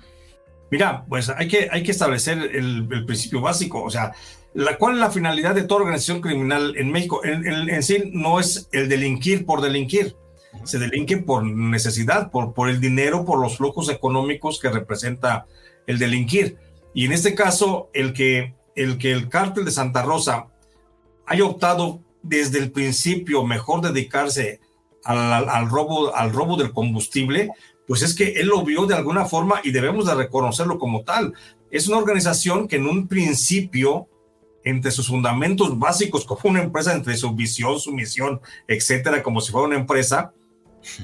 [0.69, 4.11] Mira, pues hay que, hay que establecer el, principio básico, o sea,
[4.77, 7.21] ¿cuál es la finalidad de toda organización criminal en México?
[7.25, 10.15] en sí no es el delinquir por delinquir,
[10.63, 15.45] se delinquen por necesidad, por, por el dinero, por los flujos económicos que representa
[15.85, 16.57] el delinquir.
[16.93, 20.47] Y en este caso, el que el, que el cártel de Santa Rosa
[21.25, 24.61] haya optado desde el principio mejor dedicarse
[25.03, 27.51] al, al, robo, al robo del combustible,
[27.87, 31.33] pues es que él lo vio de alguna forma y debemos de reconocerlo como tal.
[31.71, 34.07] Es una organización que en un principio,
[34.69, 39.51] entre sus fundamentos básicos como una empresa, entre su visión, su misión, etcétera, como si
[39.51, 40.33] fuera una empresa,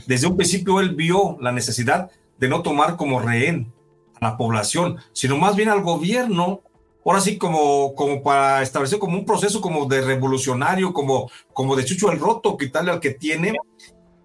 [0.06, 3.71] desde un principio él vio la necesidad de no tomar como rehén
[4.19, 6.62] a la población, sino más bien al gobierno
[7.06, 11.86] ahora sí como, como para establecer como un proceso como de revolucionario, como, como de
[11.86, 13.54] chucho el roto, quitarle al que tiene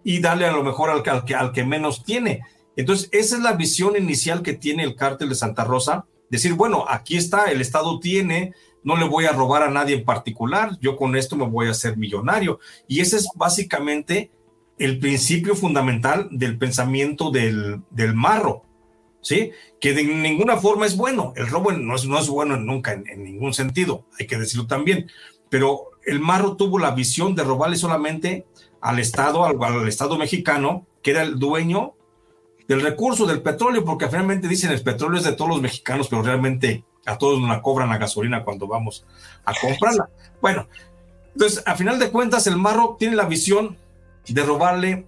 [0.05, 2.43] y darle a lo mejor al, al, que, al que menos tiene.
[2.77, 6.85] Entonces, esa es la visión inicial que tiene el cártel de Santa Rosa, decir, bueno,
[6.89, 10.97] aquí está, el Estado tiene, no le voy a robar a nadie en particular, yo
[10.97, 12.61] con esto me voy a hacer millonario.
[12.87, 14.31] Y ese es básicamente
[14.79, 18.65] el principio fundamental del pensamiento del, del marro.
[19.21, 19.53] ¿sí?
[19.81, 21.33] Que de ninguna forma es bueno.
[21.37, 25.11] El robo no es, no es bueno nunca, en, ningún sentido, hay que decirlo también.
[25.49, 28.47] Pero el marro tuvo la visión de robarle solamente
[28.81, 31.95] al Estado, al, Estado mexicano, que era el dueño
[32.69, 36.23] del recurso del petróleo, porque finalmente dicen el petróleo es de todos los mexicanos, pero
[36.23, 39.05] realmente a todos nos la cobran la gasolina cuando vamos
[39.45, 40.09] a comprarla.
[40.41, 40.69] Bueno,
[41.33, 43.77] entonces, a final de cuentas, el marro tiene la visión
[44.27, 45.07] de robarle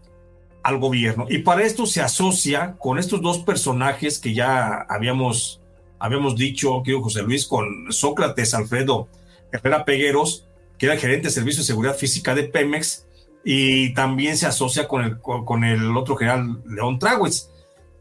[0.63, 1.27] al gobierno.
[1.29, 5.61] Y para esto se asocia con estos dos personajes que ya habíamos,
[5.99, 9.09] habíamos dicho, que José Luis, con Sócrates Alfredo
[9.53, 10.47] Herrera Pegueros,
[10.79, 13.07] que era gerente de Servicio de Seguridad Física de Pemex,
[13.45, 17.51] y también se asocia con el, con el otro general León Tráguez.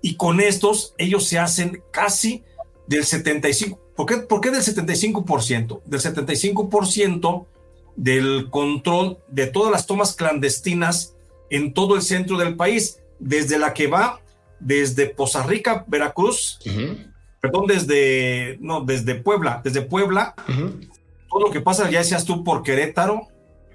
[0.02, 2.44] Y con estos, ellos se hacen casi
[2.88, 3.78] del 75%.
[4.00, 5.84] ¿Por qué, ¿Por qué del 75%?
[5.84, 7.46] Del 75%
[7.98, 11.18] del control de todas las tomas clandestinas
[11.50, 14.22] en todo el centro del país, desde la que va
[14.62, 16.60] desde Poza Rica, Veracruz,
[17.42, 20.34] perdón, desde, no, desde Puebla, desde Puebla,
[21.30, 23.28] todo lo que pasa, ya decías tú, por Querétaro,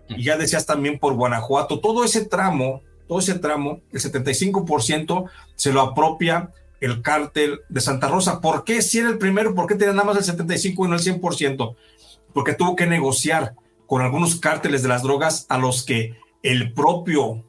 [0.08, 5.70] y ya decías también por Guanajuato, todo ese tramo, todo ese tramo, el 75% se
[5.70, 6.50] lo apropia
[6.84, 8.42] el cártel de Santa Rosa.
[8.42, 9.54] ¿Por qué si era el primero?
[9.54, 11.76] ¿Por qué tenía nada más el 75 y no el 100%?
[12.34, 13.54] Porque tuvo que negociar
[13.86, 17.42] con algunos cárteles de las drogas a los que el propio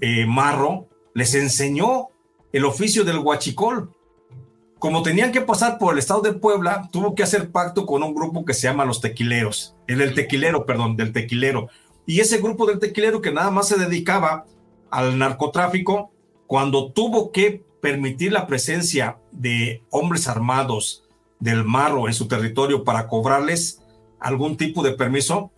[0.00, 2.08] eh, Marro les enseñó
[2.52, 3.94] el oficio del huachicol.
[4.80, 8.12] Como tenían que pasar por el estado de Puebla, tuvo que hacer pacto con un
[8.12, 11.68] grupo que se llama los tequileros, el del tequilero, perdón, del tequilero.
[12.06, 14.46] Y ese grupo del tequilero que nada más se dedicaba
[14.90, 16.10] al narcotráfico,
[16.48, 21.04] cuando tuvo que permitir la presencia de hombres armados
[21.38, 23.82] del marro en su territorio para cobrarles
[24.18, 25.52] algún tipo de permiso,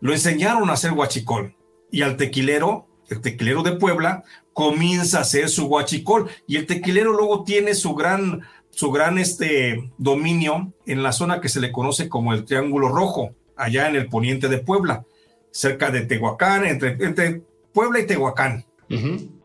[0.00, 1.54] lo enseñaron a hacer huachicol.
[1.90, 7.12] Y al tequilero el tequilero de Puebla, comienza a hacer su guachicol y el tequilero
[7.12, 12.08] luego tiene su gran, su gran este, dominio en la zona que se le conoce
[12.08, 15.04] como el Triángulo Rojo, allá en el poniente de Puebla,
[15.50, 18.64] cerca de Tehuacán, entre, entre Puebla y Tehuacán.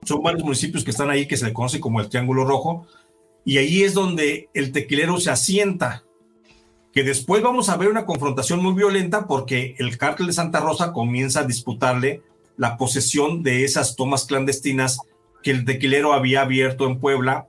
[0.03, 2.87] Son varios municipios que están ahí que se le conoce como el Triángulo Rojo
[3.45, 6.03] y ahí es donde el tequilero se asienta
[6.91, 10.91] que después vamos a ver una confrontación muy violenta porque el cártel de Santa Rosa
[10.91, 12.21] comienza a disputarle
[12.57, 14.99] la posesión de esas tomas clandestinas
[15.41, 17.47] que el tequilero había abierto en Puebla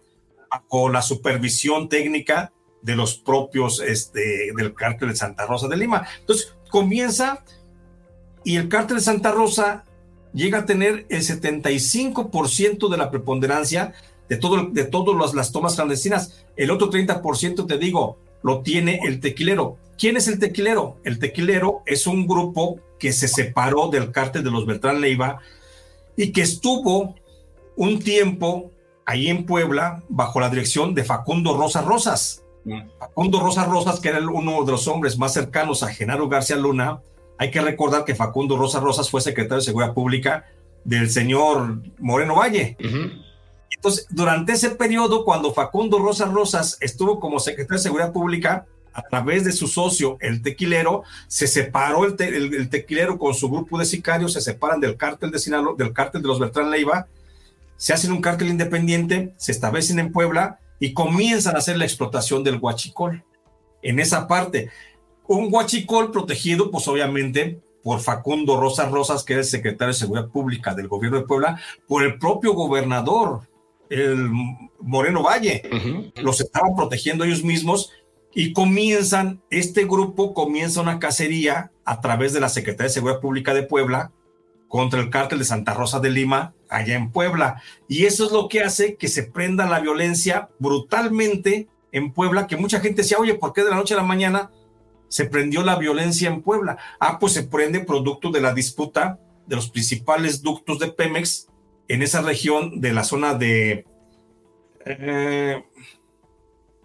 [0.69, 6.07] con la supervisión técnica de los propios este, del cártel de Santa Rosa de Lima.
[6.21, 7.45] Entonces comienza
[8.45, 9.85] y el cártel de Santa Rosa
[10.33, 13.93] llega a tener el 75% de la preponderancia
[14.29, 16.45] de, todo, de todas las tomas clandestinas.
[16.57, 19.77] El otro 30%, te digo, lo tiene el tequilero.
[19.99, 20.97] ¿Quién es el tequilero?
[21.05, 25.41] El tequilero es un grupo que se separó del cártel de los Beltrán Leiva
[26.17, 27.15] y que estuvo
[27.77, 28.71] un tiempo
[29.05, 32.45] ahí en Puebla bajo la dirección de Facundo Rosa Rosas.
[32.65, 32.81] Mm.
[32.99, 37.01] Facundo Rosa Rosas, que era uno de los hombres más cercanos a Genaro García Luna,
[37.39, 40.47] hay que recordar que Facundo Rosa Rosas fue secretario de Seguridad Pública
[40.85, 42.77] del señor Moreno Valle.
[43.75, 49.03] Entonces, durante ese periodo, cuando Facundo Rosa Rosas estuvo como secretario de Seguridad Pública, a
[49.03, 54.35] través de su socio, el tequilero, se separó el, tequilero con su grupo de sicarios,
[54.35, 57.09] se separan del cártel de Sinaloa, del cártel de los Beltrán Leiva,
[57.77, 62.45] se hacen un cártel independiente, se establecen en Puebla y comienzan a hacer la explotación
[62.45, 63.25] del huachicol.
[63.83, 64.71] En esa parte,
[65.27, 70.29] un huachicol protegido, pues obviamente, por Facundo Rosas Rosas, que es el secretario de Seguridad
[70.29, 73.49] Pública del gobierno de Puebla, por el propio gobernador,
[73.91, 74.31] el
[74.81, 75.63] Moreno Valle.
[76.17, 77.93] Los estaban protegiendo ellos mismos
[78.35, 83.53] y comienzan, este grupo comienza una cacería a través de la Secretaría de Seguridad Pública
[83.53, 84.13] de Puebla
[84.69, 87.61] contra el cártel de Santa Rosa de Lima, allá en Puebla.
[87.89, 92.57] Y eso es lo que hace que se prenda la violencia brutalmente en Puebla, que
[92.57, 94.51] mucha gente decía, oye, ¿por qué de la noche a la mañana
[95.13, 96.79] se prendió la violencia en Puebla?
[96.99, 101.49] Ah, pues se prende producto de la disputa de los principales ductos de Pemex
[101.87, 103.85] en esa región de la zona de...
[104.87, 105.63] Eh,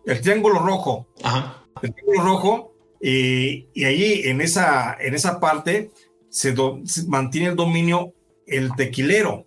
[0.06, 1.08] el Triángulo Rojo.
[1.82, 5.92] El Triángulo Rojo, y, y ahí en esa, en esa parte
[6.28, 6.54] se,
[7.08, 8.14] mantiene el dominio
[8.46, 9.46] el tequilero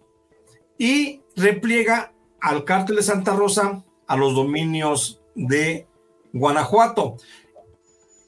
[0.78, 5.86] y repliega al cártel de Santa Rosa a los dominios de
[6.32, 7.18] Guanajuato.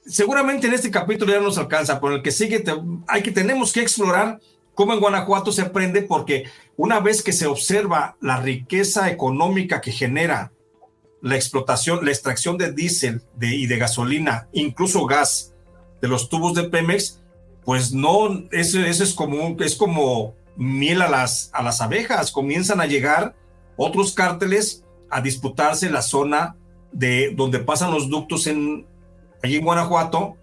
[0.07, 2.64] Seguramente en este capítulo ya nos alcanza, pero el que sigue
[3.07, 4.40] hay que tenemos que explorar
[4.74, 6.44] cómo en Guanajuato se aprende porque
[6.76, 10.53] una vez que se observa la riqueza económica que genera
[11.20, 15.55] la explotación, la extracción de diésel y de gasolina, incluso gas
[16.00, 17.20] de los tubos de Pemex,
[17.64, 22.80] pues no, eso, eso es como es como miel a las, a las abejas, comienzan
[22.80, 23.36] a llegar
[23.76, 26.57] otros cárteles a disputarse la zona
[26.90, 28.86] de donde pasan los ductos en
[29.43, 30.36] allí en Guanajuato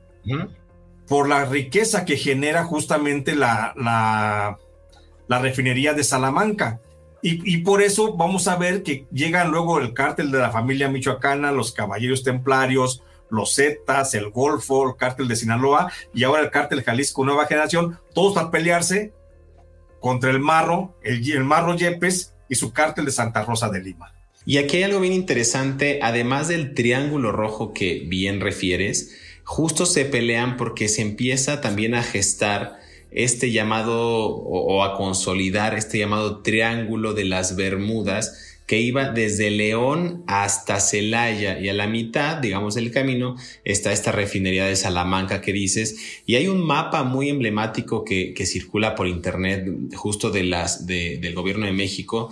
[1.07, 3.73] por la riqueza que genera justamente la,
[5.27, 6.79] la, refinería de Salamanca.
[7.21, 11.51] Y, por eso vamos a ver que llegan luego el cártel de la familia michoacana,
[11.51, 16.83] los caballeros templarios, los Zetas, el Golfo, el cártel de Sinaloa y ahora el cártel
[16.83, 19.13] Jalisco Nueva Generación, todos a pelearse
[19.99, 24.13] contra el Marro, el, el Marro Yepes y su cártel de Santa Rosa de Lima.
[24.49, 30.05] Y aquí hay algo bien interesante, además del triángulo rojo que bien refieres, justo se
[30.05, 32.79] pelean porque se empieza también a gestar
[33.11, 40.23] este llamado o, a consolidar este llamado triángulo de las Bermudas que iba desde León
[40.27, 45.51] hasta Celaya y a la mitad, digamos, del camino está esta refinería de Salamanca que
[45.51, 49.65] dices y hay un mapa muy emblemático que, circula por internet
[49.95, 52.29] justo de las del gobierno de México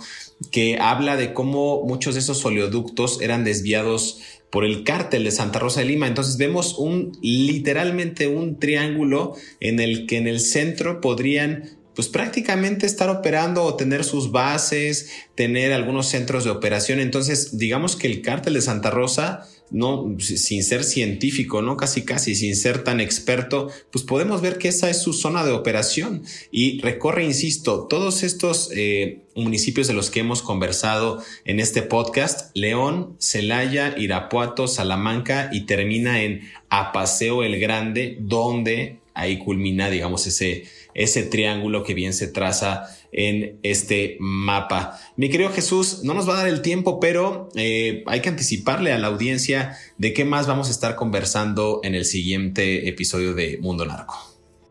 [0.52, 4.20] que habla de cómo muchos de esos oleoductos eran desviados
[4.50, 6.06] por el cártel de Santa Rosa de Lima.
[6.06, 12.86] Entonces vemos un literalmente un triángulo en el que en el centro podrían pues prácticamente
[12.86, 17.00] estar operando o tener sus bases, tener algunos centros de operación.
[17.00, 22.36] Entonces, digamos que el cártel de Santa Rosa, no, sin ser científico, no casi casi,
[22.36, 26.22] sin ser tan experto, pues podemos ver que esa es su zona de operación.
[26.52, 32.56] Y recorre, insisto, todos estos eh, municipios de los que hemos conversado en este podcast,
[32.56, 40.62] León, Celaya, Irapuato, Salamanca y termina en Apaseo el Grande, donde ahí culmina, digamos, ese
[40.98, 44.98] ese triángulo que bien se traza en este mapa.
[45.16, 48.92] Mi querido Jesús, no nos va a dar el tiempo, pero eh, hay que anticiparle
[48.92, 53.58] a la audiencia de qué más vamos a estar conversando en el siguiente episodio de
[53.62, 54.16] Mundo Narco.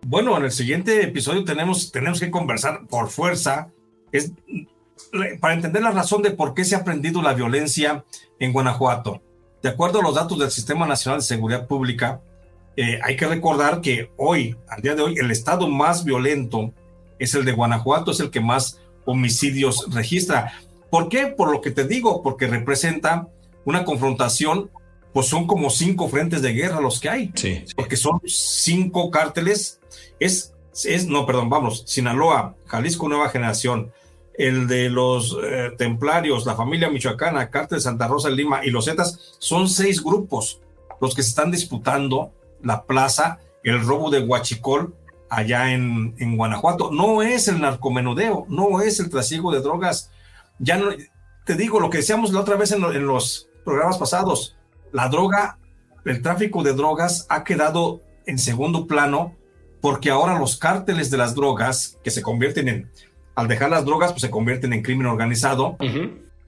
[0.05, 3.71] Bueno, en el siguiente episodio tenemos, tenemos que conversar por fuerza,
[4.11, 4.33] es
[5.39, 8.03] para entender la razón de por qué se ha aprendido la violencia
[8.39, 9.21] en Guanajuato.
[9.63, 12.21] De acuerdo a los datos del Sistema Nacional de Seguridad Pública,
[12.77, 16.71] eh, hay que recordar que hoy, al día de hoy, el estado más violento
[17.17, 20.53] es el de Guanajuato, es el que más homicidios registra.
[20.91, 21.25] ¿Por qué?
[21.25, 23.27] Por lo que te digo, porque representa
[23.65, 24.69] una confrontación,
[25.11, 27.63] pues son como cinco frentes de guerra los que hay, sí.
[27.75, 29.79] porque son cinco cárteles,
[30.19, 30.53] es,
[30.85, 33.91] es, no, perdón, vamos, Sinaloa, Jalisco Nueva Generación,
[34.37, 38.85] el de los eh, templarios, la familia michoacana, cártel de Santa Rosa Lima y los
[38.85, 40.61] Zetas, son seis grupos
[41.01, 44.95] los que se están disputando la plaza, el robo de Huachicol
[45.29, 46.91] allá en, en Guanajuato.
[46.91, 50.11] No es el narcomenudeo, no es el trasiego de drogas.
[50.59, 50.89] Ya no,
[51.45, 54.55] te digo lo que decíamos la otra vez en, en los programas pasados,
[54.91, 55.59] la droga,
[56.05, 59.35] el tráfico de drogas ha quedado en segundo plano
[59.81, 62.91] porque ahora los cárteles de las drogas que se convierten en,
[63.35, 65.77] al dejar las drogas, pues se convierten en crimen organizado,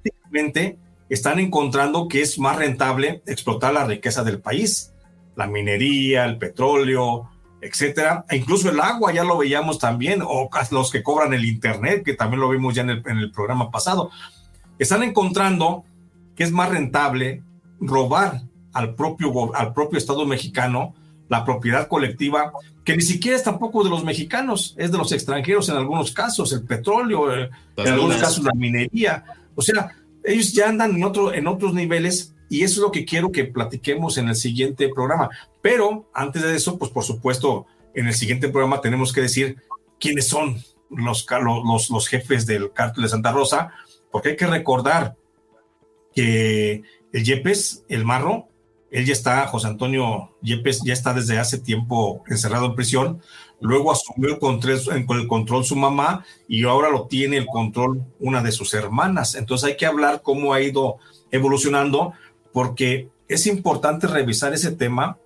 [0.03, 0.78] simplemente
[1.10, 4.93] están encontrando que es más rentable explotar la riqueza del país
[5.40, 7.30] la minería, el petróleo,
[7.62, 12.04] etcétera, e incluso el agua ya lo veíamos también, o los que cobran el internet,
[12.04, 14.12] que también lo vimos ya en el, programa pasado,
[14.78, 15.86] están encontrando
[16.36, 17.42] que es más rentable
[17.80, 18.42] robar
[18.74, 20.94] al propio, al propio Estado mexicano
[21.30, 22.52] la propiedad colectiva,
[22.84, 26.52] que ni siquiera es tampoco de los mexicanos, es de los extranjeros en algunos casos,
[26.52, 29.24] el petróleo, eh, en algunos casos la minería.
[29.56, 33.06] O sea, ellos ya andan en, otro, en otros niveles y eso es lo que
[33.06, 35.30] quiero que platiquemos en el siguiente programa.
[35.62, 39.58] Pero antes de eso, pues por supuesto, en el siguiente programa tenemos que decir
[40.00, 40.58] quiénes son
[40.89, 41.26] los,
[41.66, 43.72] los, los jefes del cártel de Santa Rosa,
[44.12, 45.16] porque hay que recordar
[46.14, 46.82] que
[47.14, 48.47] el Yepes, el Marro,
[48.91, 53.22] él ya está, José Antonio Yepes ya está desde hace tiempo encerrado en prisión,
[53.62, 58.52] luego asumió el el control su mamá y ahora lo tiene el control una de
[58.52, 59.36] sus hermanas.
[59.36, 60.97] Entonces hay que hablar cómo ha ido
[61.32, 62.14] evolucionando,
[62.54, 65.18] porque es importante revisar ese tema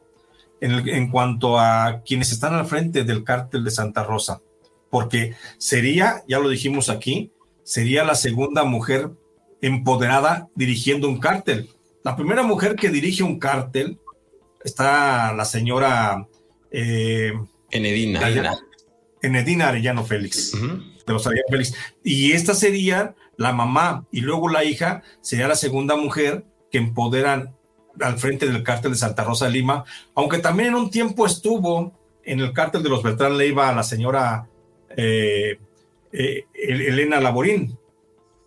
[0.60, 4.42] en, cuanto a quienes están al frente del cártel de Santa Rosa,
[4.90, 7.32] porque sería, ya lo dijimos aquí,
[7.64, 9.10] sería la segunda mujer
[9.62, 11.70] empoderada dirigiendo un cártel.
[12.04, 14.00] La primera mujer que dirige un cártel
[14.64, 16.28] está la señora
[16.72, 17.34] eh,
[17.72, 18.22] Enedina.
[19.22, 21.74] Enedina Arellano Félix, de los Arellano Félix.
[22.04, 27.56] Y esta sería la mamá y luego la hija sería la segunda mujer que empoderan
[28.02, 31.94] al frente del cártel de Santa Rosa de Lima, aunque también en un tiempo estuvo
[32.24, 34.48] en el cártel de los Beltrán Leiva la señora
[34.98, 35.60] eh,
[36.12, 37.78] eh, Elena Laborín,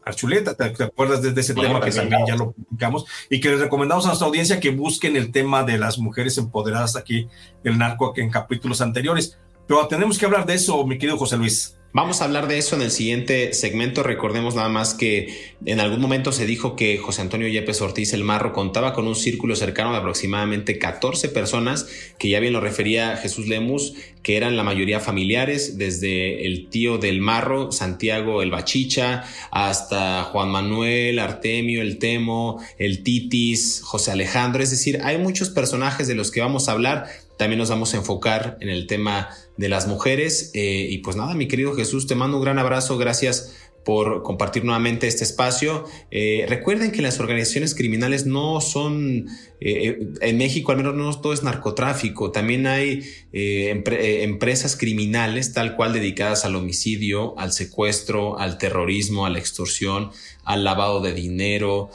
[0.05, 3.05] Archuleta, ¿te, acuerdas de, ese tema que también ya lo publicamos?
[3.31, 6.97] Y que les recomendamos a nuestra audiencia que busquen el tema de las mujeres empoderadas
[6.97, 7.29] aquí
[7.63, 9.39] del narco en capítulos anteriores.
[9.69, 11.77] Pero tenemos que hablar de eso, mi querido José Luis.
[11.97, 14.03] Vamos a hablar de eso en el siguiente segmento.
[14.03, 18.23] Recordemos nada más que en algún momento se dijo que José Antonio Yepes Ortiz el
[18.23, 21.89] Marro contaba con un círculo cercano de aproximadamente 14 personas,
[22.19, 26.99] que ya bien lo refería Jesús Lemus, que eran la mayoría familiares, desde el tío
[26.99, 34.63] del Marro, Santiago el Bachicha, hasta Juan Manuel, Artemio, el Temo, el Titis, José Alejandro.
[34.63, 37.07] Es decir, hay muchos personajes de los que vamos a hablar
[37.37, 40.51] también nos vamos a enfocar en el tema de las mujeres.
[40.55, 42.97] Eh, y pues nada, mi querido Jesús, te mando un gran abrazo.
[42.99, 45.85] Gracias por compartir nuevamente este espacio.
[46.11, 49.29] Eh, recuerden que las organizaciones criminales no son,
[49.61, 55.93] eh, en México al menos no todo es narcotráfico, también hay empresas criminales tal cual
[55.93, 60.11] dedicadas al homicidio, al secuestro, al terrorismo, a la extorsión,
[60.43, 61.91] al lavado de dinero,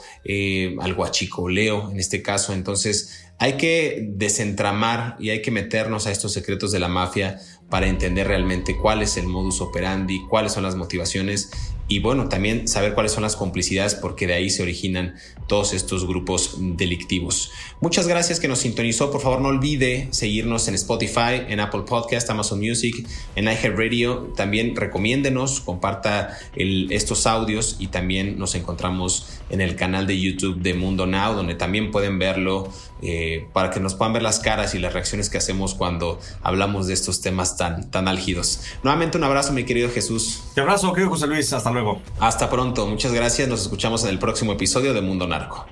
[0.80, 2.54] al guachicoleo en este caso.
[2.54, 7.88] Entonces, hay que desentramar y hay que meternos a estos secretos de la mafia para
[7.88, 11.50] entender realmente cuál es el modus operandi, cuáles son las motivaciones
[11.92, 15.16] y bueno, también saber cuáles son las complicidades porque de ahí se originan
[15.46, 17.50] todos estos grupos delictivos.
[17.82, 19.10] Muchas gracias que nos sintonizó.
[19.10, 24.32] Por favor, no olvide seguirnos en Spotify, en Apple Podcast, Amazon Music, en iHeartRadio.
[24.34, 30.72] También recomiéndenos, comparta estos audios y también nos encontramos en el canal de YouTube de
[30.72, 32.72] Mundo Now, donde también pueden verlo
[33.02, 36.86] eh, para que nos puedan ver las caras y las reacciones que hacemos cuando hablamos
[36.86, 38.60] de estos temas tan, tan álgidos.
[38.82, 40.42] Nuevamente un abrazo, mi querido Jesús.
[40.54, 41.52] Te abrazo, querido José Luis.
[41.52, 41.81] Hasta luego.
[42.20, 42.86] Hasta pronto.
[42.86, 43.48] Muchas gracias.
[43.48, 45.66] Nos escuchamos en el próximo episodio de Mundo Narco.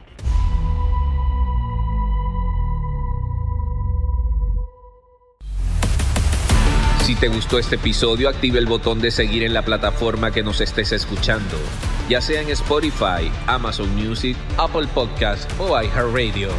[7.04, 10.60] Si te gustó este episodio, active el botón de seguir en la plataforma que nos
[10.60, 11.56] estés escuchando,
[12.08, 16.50] ya sea en Spotify, Amazon Music, Apple Podcast o iHeartRadio.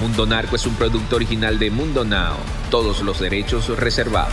[0.00, 2.36] Mundo Narco es un producto original de Mundo Now,
[2.70, 4.32] todos los derechos reservados.